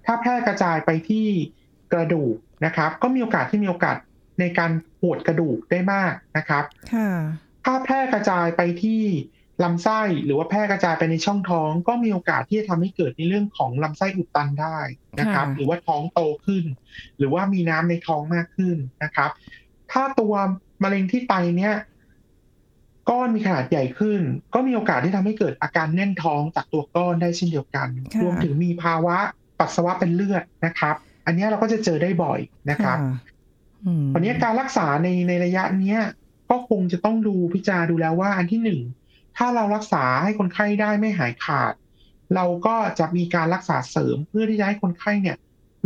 [0.05, 1.27] ถ้าแพร่กระจายไปที่
[1.93, 3.97] กระดูกนะครับ ก็มีโอกาสที่มีโอกาส
[4.39, 7.09] ในการปวดกระดูกได้มากนะครับค่ะ
[7.67, 9.01] ถ้าแพร่กระจายไปที่
[9.63, 14.79] ลำไส้หรือว่าแพร่กระจายไปในช่องท้อง ก็มีโอกาสที่จะทำให้เกิดในเรื่องของลำไส้อุดตันได้
[15.19, 16.63] นะครับค่ะหรือว่าท้องโตขึ้น
[17.17, 19.29] หรือว่ามีน้ำในท้องมากขึ้นนะครับ
[19.91, 20.33] ถ้าตัว
[20.83, 21.73] มะเร็งที่ไตเนี่ย
[23.09, 24.21] ก้อนมีขนาดใหญ่ขึ้น
[24.53, 29.17] ก็มีโอกาสที่ทำให้เกิดอาการแน่นท้องจากตัวก้อนได้เช่นเดียวกันค่ะรวมถึงมีภาวะ
[29.59, 33.17] ปัสสาวะเป็นเลือดนะครับ อันเนี้ยเราก็จะเจอได้บ่อยนะครับะ
[33.85, 35.99] อืมวันนี้การรักษาในในระยะเนี้ย
[36.49, 38.81] ก็คงจะต้องดูพิจารณาดูแล้วว่าอันที่หนึ่ง
[39.37, 41.73] ถ้าเรารักษาให้คนไข้ได้ไม่หายขาด
[42.35, 45.37] เราก็จะมีการรักษาเสริมเพื่อที่จะให้คนไข้เนี่ย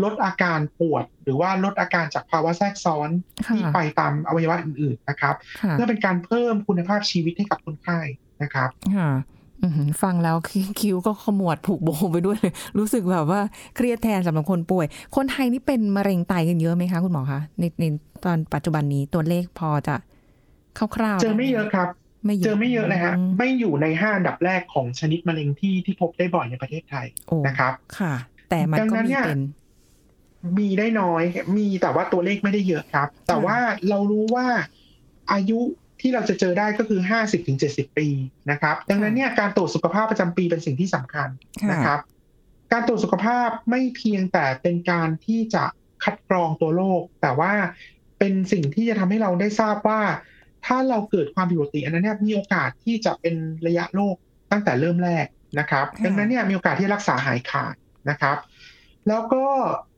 [0.04, 3.10] ลดอาการปวด หรือว่าลดอาการจากภาวะแทรกซ้อน
[3.46, 8.00] ค่ะที่ไปตามอวัยวะอื่นๆนะครับค่ะเพื่อเป็นการเพิ่มคุณภาพชีวิตให้กับคนไข้
[8.42, 9.12] นะครับค่ะ
[9.64, 13.42] อือหือฟังแล้วคิคิ้วก็ขมวดผูกโบไปด้วยเลย รู้สึกแบบว่า
[13.76, 17.86] เครียดแทนสำหรับคนป่วย คนไทยนี่เป็นมะเร็งไตกันเยอะไหมคะ คุณหมอคะในใน
[18.26, 19.96] ตอนปัจจุบันนี้ตัวเลขพอจะ
[20.78, 21.90] คร่าวๆเจอไม่เยอะครับ
[22.26, 28.14] ไม่เยอะเจอไม่เยอะเลยฮะมไม่อยู่ในห้าอันดับแรกของชนิดมะเร็งที่ที่พบได้บ่อยในประเทศไทยโอ้นะครับ ค่ะ
[28.50, 29.42] แต่มันดังก็นั้นมีเนี่ยเป็น
[30.58, 31.24] มีได้น้อย
[31.58, 33.58] มีแต่ว่าตัวเลขไม่ได้เยอะครับ แต่ว่า
[33.90, 34.48] เรารู้ว่า
[35.34, 35.60] อายุ
[36.02, 38.08] ที่เราจะเจอได้ก็คือ50ถึง70ปี
[38.52, 41.30] นะครับ ดังนั้นเนี่ยการตรวจสุขภาพประจำปีเป็นสิ่งที่สำคัญ
[41.62, 42.00] ค่ะนะครับ
[42.72, 45.64] การตรวจสุขภาพไม่เพียงแต่เป็นการที่จะ
[46.04, 47.54] คัดกรองตัวโรคแต่ว่า
[48.20, 50.02] เป็นสิ่งที่จะทำให้เราได้ทราบว่า
[50.66, 53.36] ถ้าเราเกิดความผิดปกติอันนั้นเนี่ยมีโอกาสที่จะเป็น
[53.68, 54.16] ระยะโรค
[54.52, 55.26] ตั้งแต่เริ่มแรก
[55.60, 57.76] นะครับค่ะดังนั้นเนี่ยมีโอกาสที่จะรักษาหายขาด
[58.10, 58.38] นะครับ
[59.08, 59.46] แล้วก็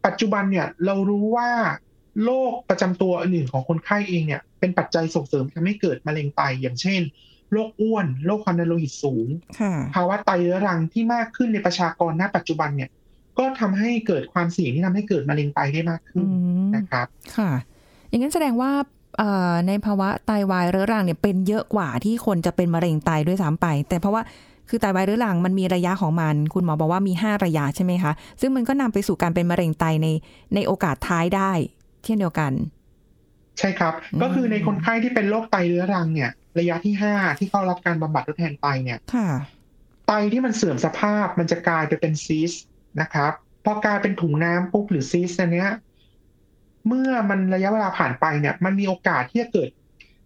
[0.06, 1.50] ปัจจุบันเนี่ยเรารู้ว่า
[2.24, 7.02] โรคประจำตัวอื่นๆของคนไข้เองเนี่ยเป็นปัจจัยส่งเสริมทำให้เกิดมะเร็งไตอย่างเช่น
[7.52, 9.28] โรคอ้วนโรคความดันโลหิตสูง
[9.60, 12.90] ค่ะภาวะไตเรื้อรังที่มากขึ้นในประชากรณปัจจุบันเนี่ย
[13.38, 16.30] ก็ทำให้เกิดความเสี่ยงที่ทำให้เกิดมะเร็งไตได้มากขึ้อืน
[16.66, 17.52] มนะครับ ค่ะ
[18.10, 19.03] อย่างนั้นแสดงว่าเอ่อ
[19.68, 24.22] ในภาวะไตวายเรื้อรังเนี่ยเป็นเยอะกว่าที่คนจะเป็นมะเร็งไตด้วยซ้ำไป แต่เพราะว่า
[24.70, 30.08] คือไตวายเรื้อรังมันมีระยะของมัน คุณหมอบอกว่ามี 5 ระยะใช่ไหมคะ ซึ่งมันก็นำไปสู่การเป็นมะเร็งไตใน
[30.56, 31.52] ในโอกาสท้ายได้
[32.04, 32.52] เช่นเดียวกัน
[33.60, 39.30] ใช่ครับอืมก็คือในคนไข้ที่เป็นโรคไตเรื้อรังเนี่ย ระยะที่ห้าที่เข้ารับการบำบัดทดแทนไตเนี่ยค่ะ
[40.08, 42.64] ไตที่มันเสื่อมสภาพมันจะกลายไปเป็นซีสต์
[43.02, 43.32] นะครับ
[43.66, 45.70] พอกลายเป็นถุงน้ำปุ๊บหรือซีสต์อันเนี้ย
[46.88, 49.70] เมื่อมันระยะเวลาผ่านไปเนี่ย มันมีโอกาสที่จะเกิด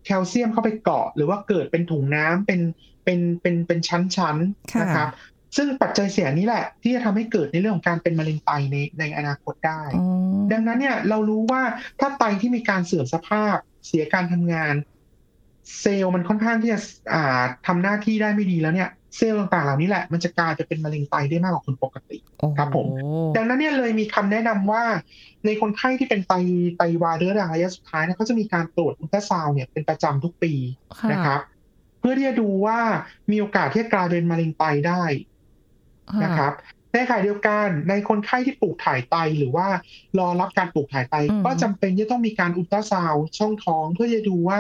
[0.06, 2.62] แคลเซียมเข้าไปเกาะ หรือว่าเกิดเป็นถุงน้ำเป็น
[3.04, 5.10] เป็นเป็นเป็นชั้นๆค่ะนะครับ
[5.58, 10.06] ซึ่งปัจจัยเสี่ยงนี้แหละ ที่จะทำให้เกิดในเรื่องของการเป็นมะเร็งไตในในอนาคตได้อ๋อ
[10.52, 11.62] ดังนั้นเนี่ยเรารู้ว่า
[12.00, 13.56] ถ้าไตที่มีการเสื่อมสภาพ
[13.88, 14.76] เสียการทำงาน
[15.80, 16.80] เซลล์มันค่อนข้างที่จะ
[17.14, 22.86] อ่าทำหน้าที่ได้ไม่ดีแล้วเนี่ย เซลล์ต่างๆเหล่านี้แหละมันจะกลายไปเป็นมะเร็งไตได้มากกว่าคนปกติโอ้โหครับผม
[23.36, 24.84] ดังนั้นเนี่ยเลยมีคำแนะนำว่า
[25.46, 26.34] ในคนไข้ที่เป็นไต
[26.78, 30.54] ไตวายเรื้อรังระยะสุดท้ายเนี่ยเขาจะมีการตรวจอุลตราซาวน์เนี่ยเป็นประจำทุกปี
[31.00, 31.42] ค่ะนะครับ
[32.00, 32.80] เพื่อที่จะดูว่า
[33.32, 35.04] มีโอกาสที่จะกลายเป็นมะเร็งไตได้
[36.12, 36.54] ค่ะนะครับ
[36.94, 39.68] ในขณะเดียวกันในคนไข้ที่ปลูกถ่ายไตหรือว่า
[40.20, 44.60] รอรับการปลูกถ่ายไตอืมก็จำเป็นที่ต้องมีการอุลตราซาวด์ช่องท้องเพื่อจะดูว่า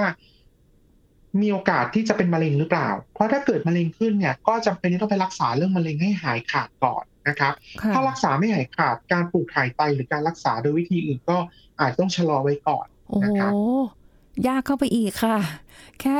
[1.42, 11.38] มีโอกาสที่จะเป็นมะเร็งหรือเปล่า เพราะถ้าเกิดมะเร็งขึ้นเนี่ยก็จำเป็นที่ต้องไปรักษาเรื่องมะเร็งให้หายขาดก่อนนะครับค่ะถ้ารักษาไม่หายขาดการปลูกถ่ายไตหรือการรักษาโดยวิธีอื่นก็
[11.80, 13.52] อาจต้องชะลอไว้ก่อนโอ้นะครับ
[14.48, 15.38] ยากเข้าไปอีกค่ะ
[16.02, 16.18] แค่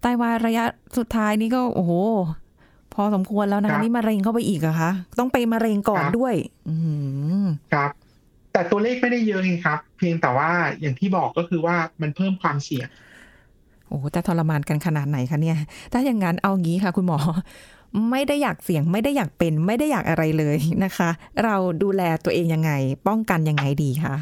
[0.00, 0.64] ไตวายระยะ
[0.98, 1.92] สุดท้ายนี่ก็โอ้โห
[2.94, 6.34] พอสมควรแล้วนะครัคะบนี่มะเร็งเข้าไปอีกเหรอะคะต้องไปมะเร็งก่อนครับด้วย
[6.68, 6.74] อื
[7.44, 7.90] มครับ
[8.52, 15.58] แต่ตัวเลขไม่ได้เยอะไงครับ เพียงแต่ว่าอย่างที่บอกก็คือว่ามันเพิ่มความเสี่ยงโอ้โหจะทรมานกันขนาดไหนคะเนี่ย
[15.92, 17.18] ถ้าอย่างนั้นเอางี้ค่ะ คุณหมอ
[18.10, 21.10] ไม่ได้อยากเสี่ยงไม่ได้อยากเป็น ไม่ได้อยากอะไรเลยนะคะ
[21.44, 22.72] เราดูแลตัวเองยังไง
[23.08, 24.16] ป้องกันยังไงดีคะ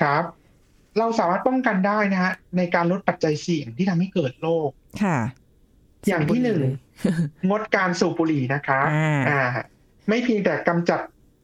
[0.00, 0.24] ครับ
[0.98, 4.70] เราสามารถป้องกันได้นะฮะในการลดปัจจัยเสี่ยงที่ทำให้เกิดโรค
[5.02, 5.18] ค่ะ
[6.08, 6.60] อย่างที่หนึ่ง
[7.48, 9.42] งดการสูบบุหรี่นะครับอ่าอ่า
[10.08, 11.00] ไม่เพียงแต่กำจัด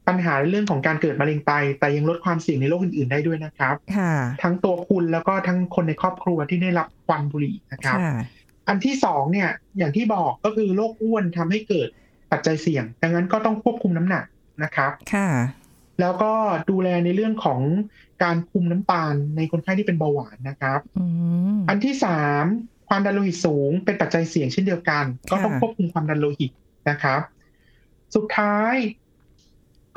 [0.08, 4.12] ปัญหาในเรื่องของการเกิดมะเร็งไต แต่ยังลดความเสี่ยงในโรคอื่นๆได้ด้วยนะครับค่ะ
[4.42, 8.14] ทั้งตัวคุณแล้วก็ทั้งคนในครอบครัวที่ได้รับควันบุหรี่นะครับค่ะ
[8.68, 11.88] อันที่สองเนี่ย อย่างที่บอกก็คือโรคอ้วนทำให้เกิด
[12.32, 14.24] ปัจจัยเสี่ยง ดังนั้นก็ต้องควบคุมน้ำหนัก
[14.62, 15.28] นะครับ ค่ะ
[16.00, 16.32] แล้วก็
[16.70, 17.60] ดูแลในเรื่องของ
[18.22, 21.06] การคุมน้ำตาลในคนไข้ที่เป็นเบาหวานนะครับอื
[21.56, 22.44] มอันที่สาม
[22.88, 26.50] ความดันโลหิตสูงเป็นปัจจัยเสี่ยงเช่นเดียวกัน ก็ต้องค่ะควบคุมความดันโลหิต
[26.90, 27.20] นะครับ
[28.14, 28.74] สุดท้าย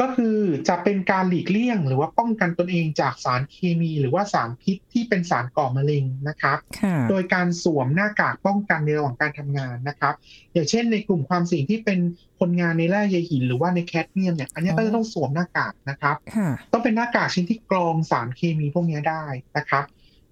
[0.01, 0.38] ก็คือ
[0.69, 10.13] จะเป็นการหลีกเลี่ยง หรือว่าป้องกันตนเองจากสารเคมี หรือว่าสารพิษที่เป็นสารก่อมะเร็งนะครับค่ะโดยการสวมหน้ากากป้องกันในระหว่างการทำงานนะครับ
[10.53, 11.99] อย่างเช่นในกลุ่มความเสี่ยงที่เป็น
[12.39, 19.23] คนงานในแร่ใยหิน หรือว่าในแคดเมียมเนี่ย อันนี้ก็จะต้องสวมหน้ากากนะครับค่ะต้องเป็นหน้ากากชิ้นที่กรองสารเคมีพวกนี้ได้
[19.58, 19.84] นะครับ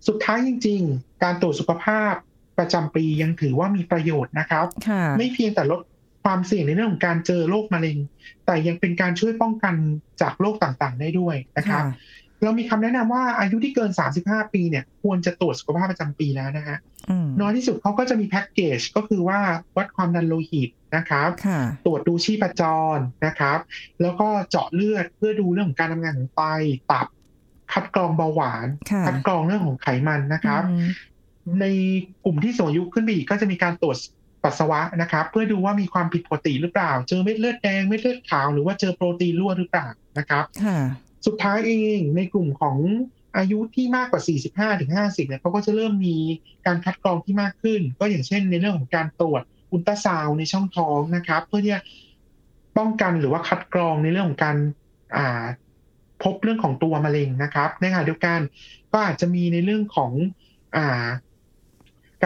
[0.08, 2.14] สุดท้ายจริง ๆ การตรวจสุขภาพ
[2.58, 5.80] ประจำปียังถือว่ามีประโยชน์นะครับค่ะไม่เพียงแต่ลด
[6.24, 7.98] ความเสี่ยงในเรื่องของการเจอโรคมะเร็ง
[8.46, 9.76] แต่ยังเป็นการช่วยป้องกัน
[10.22, 16.78] จากโรคต่างๆ ได้ด้วยนะครับค่ะเรามีคำแนะนำว่าอายุที่เกิน 35 ปีเนี่ยควรจะตรวจสุขภาพประจำปีแล้วนะฮะ
[17.10, 19.40] อืมน้อยที่สุดเขาก็จะมีแพ็กเกจก็คือว่า
[19.78, 22.62] วัดความดันโลหิตนะครับค่ะตรวจดูชีพจ
[22.96, 23.60] รนะครับ
[24.02, 26.42] แล้วก็เจาะเลือดเพื่อดูเรื่องของการทำงานของไต
[26.92, 27.08] ตับ
[27.74, 30.88] คัดกรองเบาหวานค่ะคัดกรองเรื่องของไขมันนะครับอืม
[31.62, 31.66] ใน
[32.26, 33.98] กลุ่มที่สูงอายุขึ้นไปอีกก็จะมีการตรวจ
[34.44, 40.78] ปัสสาวะนะครับ เพื่อดูว่ามีความผิดปกติหรือเปล่า เจอเม็ดเลือดแดงเม็ดเลือดขาวหรือว่าเจอโปรตีนรั่วหรือเปล่านะครับค่ะ
[41.26, 42.78] สุดท้ายเองในกลุ่มของ
[43.38, 44.22] อายุที่มากกว่า
[44.74, 46.18] 45ถึง50เนี่ยเขาก็จะเริ่มมี
[46.66, 51.82] การคัดกรองที่มากขึ้น ก็อย่างเช่น ในเรื่องของการตรวจอุลตราซาวน์ในช่องท้องนะครับ เพื่อที่จะ
[52.78, 54.58] ป้องกันหรือว่าคัดกรองในเรื่องของการ
[55.16, 55.44] อ่า
[56.24, 58.40] พบเรื่องของตัวมะเร็งนะครับ ในขณะเดียวกัน
[58.92, 60.12] ก็อาจจะมีในเรื่องของ
[60.76, 61.06] อ่า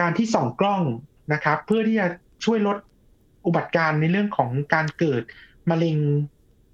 [0.04, 0.82] ารที่ส่องกล้อง
[1.32, 2.06] นะครับ เพื่อที่จะ
[2.44, 2.76] ช่วยลด
[3.46, 5.22] อุบัติการณ์ในเรื่องของการเกิด
[5.70, 5.96] มะเร็ง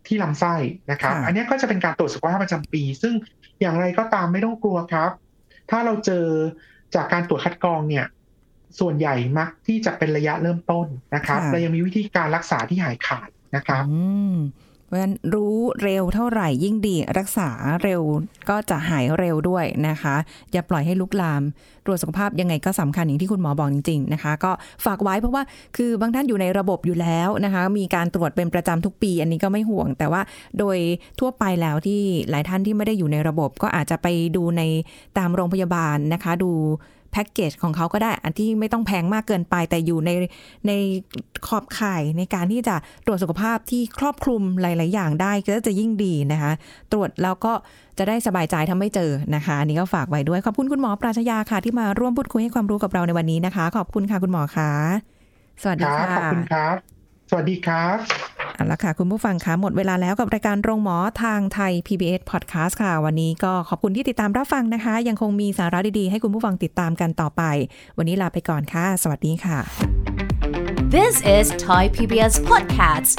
[0.07, 0.55] ที่ลำไส้
[0.91, 3.15] นะครับค่ะอันนี้ก็จะเป็นการตรวจสุขภาพประจำปี ซึ่ง
[3.61, 5.11] อย่างไรก็ตามไม่ต้องกลัวครับ
[5.71, 6.27] ถ้าเราเจอ
[6.95, 8.07] จากการตรวจคัดกรองเนี่ย
[8.81, 14.01] ส่วนใหญ่มักที่จะเป็นระยะเริ่มต้นนะครับค่ะเรายังมีวิธีการรักษาที่หายขาดนะครับอื
[14.33, 14.64] มเพ
[14.95, 17.49] ราะฉะนั้นรู้เร็วเท่าไหร่ยิ่งดีรักษา
[17.83, 18.03] เร็ว
[18.49, 20.15] ก็จะหายเร็วด้วยนะคะ
[20.53, 21.43] อย่าปล่อยให้ลุกลาม
[21.87, 24.53] ตรวจสุขภาพยังไงก็สำคัญอย่างที่คุณหมอบอกจริง ๆนะคะ ก็
[24.85, 25.43] ฝากไว้เพราะว่า
[25.77, 30.23] คือบางท่านอยู่ในระบบอยู่แล้วนะคะ มีการตรวจเป็นประจำทุกปี อันนี้ก็ไม่ห่วง แต่ว่า
[30.59, 30.79] โดย
[31.21, 34.63] ทั่วไปแล้วที่หลายท่านที่ไม่ได้อยู่ในระบบ ก็อาจจะไปดูใน
[35.19, 36.51] ตามโรงพยาบาลนะคะ ดู
[37.15, 40.11] แพ็กเกจของเขาก็ได้ อันที่ไม่ต้องแพงมากเกินไป แต่อยู่ใน
[40.67, 40.73] ใน
[41.47, 46.53] ขอบข่ายในการที่จะตรวจสุขภาพที่ครอบคลุมหลาย ๆ อย่างได้ก็จะยิ่งดีนะคะ
[46.93, 47.53] ตรวจแล้วก็
[47.99, 54.71] จะได้สบายใจทำไม่เจอนะคะ อันนี้ก็ฝากไว้ด้วย ขอบคุณคุณหมอปราชญาค่ะ ที่มาร่วมพูดคุยให้ความรู้กับเราในวันนี้นะคะ ขอบคุณค่ะคุณหมอคะ
[55.63, 56.94] สวัสดีค่ะขอบคุณครับ
[57.37, 57.97] วัสดีครับ
[58.55, 67.43] เอาละค่ะ คุณผู้ฟังคะหมดเวลาแล้วกับรายการโรงหมอทางไทย PBS Podcast ค่ะ วันนี้ก็ขอบคุณที่ติดตามรับฟังนะคะ ยังคงมีสาระดีๆ ให้คุณผู้ฟังติดตามกันต่อไป
[67.99, 69.59] วันนี้ลาไปก่อนค่ะ สวัสดีค่ะ
[70.95, 73.13] This is Thai PBS Podcast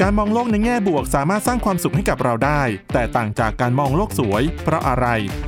[0.00, 5.06] การมองโลกในแง่บวกสามารถสร้างความสุขให้กับเราได้ แต่ต่างจากการมองโลกสวย เพราะอะไร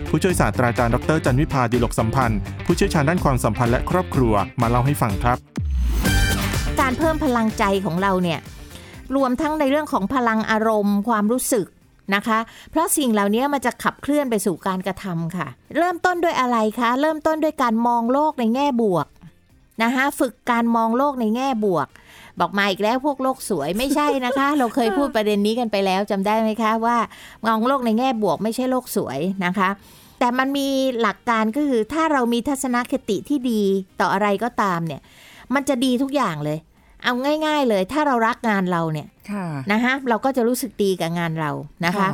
[0.08, 5.38] ผู้ช่วยศาสตราจารย์ดรจันวิพาดิลกสัมพันธ์ ผู้เชี่ยวชาญด้านความสัมพันธ์และครอบครัวมาเล่าให้ฟังครับ
[6.80, 8.40] การเพิ่มพลังใจของเราเนี่ย
[9.16, 11.66] รวมทั้งในเรื่องของพลังอารมณ์ ความรู้สึก
[12.14, 12.38] นะคะ
[12.70, 19.06] เพราะสิ่งเหล่านี้มันจะขับเคลื่อนไปสู่การกระทำค่ะ เริ่มต้นด้วยอะไรคะ เริ่มต้นด้วยการมองโลกในแง่บวก
[19.82, 21.88] นะคะฝึกการมองโลกในแง่บวก
[22.40, 26.96] บอกมาอีกแล้วพวกโลกสวยไม่ใช่นะคะ เราเคยพูดประเด็นนี้กันไปแล้วจำได้ไหมคะว่า
[27.46, 29.68] มองโลกในแง่บวก ไม่ใช่โลกสวยนะคะ
[30.18, 30.68] แต่มันมี
[31.00, 33.62] หลักการก็คือถ้าเรามีทัศนคติที่ดี
[34.00, 35.00] ต่ออะไรก็ตามเนี่ย
[35.54, 36.58] มันจะดีทุกอย่างเลย
[37.02, 37.12] เอา
[37.46, 39.08] ง่าย ๆ เลย ถ้าเรารักงานเราเนี่ย
[39.72, 41.50] นะคะเราก็จะรู้สึกดีกับงานเรา
[41.86, 42.08] นะคะ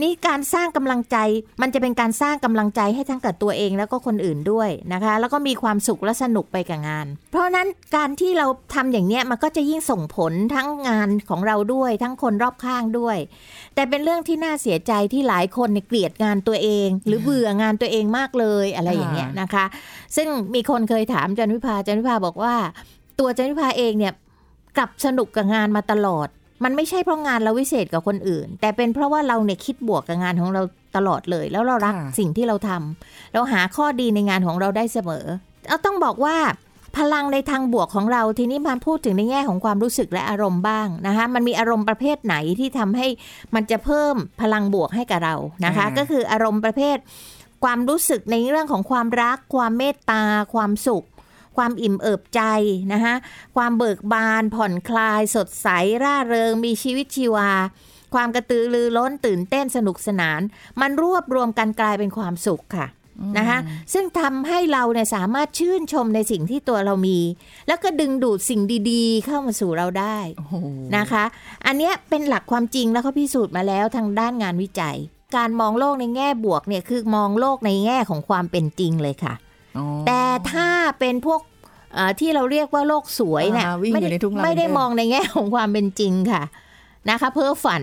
[0.00, 1.16] นี่การสร้างกำลังใจ
[1.62, 13.16] มันจะเป็นการสร้างกำลังใจให้ทั้งกับตัวเองแล้วก็คนอื่นด้วยนะคะ แล้วก็มีความสุขและสนุกไปกับงาน เพราะฉะนั้นการที่เราทำอย่างเนี้ยมันก็จะยิ่งส่งผลทั้งงานของเราด้วย ทั้งคนรอบข้างด้วย
[13.74, 19.64] แต่เป็นเรื่องที่น่าเสียใจที่หลายคนเนี่ยเกลียดงานตัวเอง หรือเบื่องานตัวเองมากเลยอะไรอย่างเงี้ยนะคะ
[20.16, 22.54] ซึ่งมีคนเคยถามจันวิภาจันวิภาบอกว่า
[23.18, 24.14] ตัวจันวิภาเองเนี่ย
[24.76, 26.28] กลับสนุกกับงานมาตลอด
[26.64, 30.62] มันไม่ใช่เพราะงานเราวิเศษกับคนอื่น แต่เป็นเพราะว่าเราเนี่ยคิดบวกกับงานของเรา
[30.96, 35.24] ตลอดเลย แล้วเรารักค่ะสิ่งที่เราทำเราหาข้อดีในงานของเราได้เสมอ
[35.68, 36.36] เอาต้องบอกว่า
[36.98, 43.06] พลังในทางบวกของเราทีนี้มาพูดถึงในแง่ของความรู้สึกและอารมณ์บ้างนะคะ มันมีอารมณ์ประเภทไหนที่ทำให้
[43.54, 46.96] มันจะเพิ่มพลังบวกให้กับเรานะคะอ่าก็คืออารมณ์ประเภท
[47.64, 50.22] ความรู้สึกในเรื่องของความรัก ความเมตตา
[50.54, 51.04] ความสุข
[51.56, 52.42] ความอิ่มเอิบใจ
[52.92, 53.14] นะคะ
[53.56, 55.68] ความเบิกบานผ่อนคลาย สดใส
[56.02, 57.50] ร่าเริง มีชีวิตชีวา
[58.14, 60.40] ความกระตือรือร้นตื่นเต้นสนุกสนาน
[60.80, 62.88] มันรวบรวมกันกลายเป็นความสุขค่ะ
[63.38, 63.58] นะคะ
[63.92, 67.18] ซึ่งทำให้เราเนี่ยสามารถชื่นชมในสิ่งที่ตัวเรามี
[67.68, 70.54] แล้วก็ดึงดูดสิ่งดีๆ เข้ามาสู่เราได้โอ้โห
[70.96, 71.24] นะคะ
[71.66, 74.96] อันเนี้ยเป็นหลักความจริงแล้วเขาพิสูจน์มาแล้วทางด้านงานวิจัย
[75.36, 79.47] การมองโลกในแง่บวกเนี่ยคือมองโลกในแง่ของความเป็นจริงเลยค่ะอ๋อ
[80.06, 81.40] แต่ถ้าเป็นพวก
[81.94, 86.42] เอ่อที่เราเรียกว่าโลกสวยเนี่ยอ่าวิ่งไม่อยู่ได้ในทุ่งลาเวนเดอร์ไม่ได้มองในแง่ของความเป็นจริงค่ะ
[87.10, 87.82] นะคะ เพ้อฝัน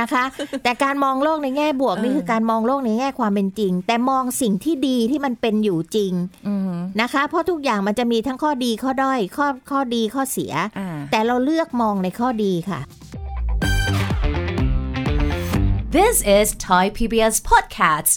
[0.00, 0.24] นะคะ
[0.62, 6.12] แต่การมองโลกในแง่บวกนี่คือการมองโลกในแง่ความเป็นจริง แต่มองสิ่งที่ดีที่มันเป็นอยู่จริง
[6.46, 12.80] อืมนะคะ เพราะทุกอย่างมันจะมีทั้งข้อดีข้อด้อยข้อข้อดีข้อเสียอ่าแต่เราเลือกมองในข้อดีค่ะ
[15.96, 18.16] This is Thai PBS Podcast